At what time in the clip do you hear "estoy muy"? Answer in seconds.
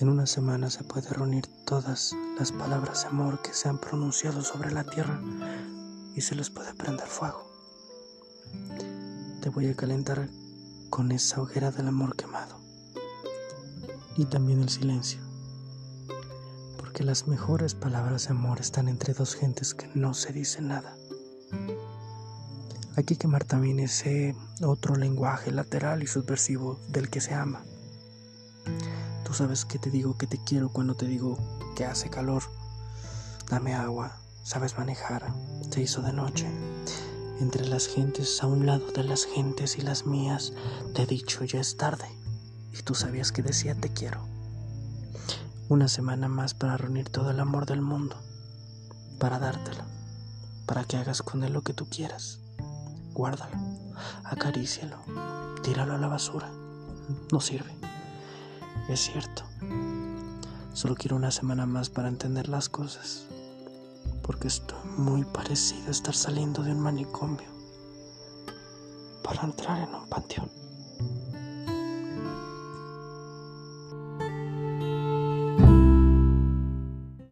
64.48-65.24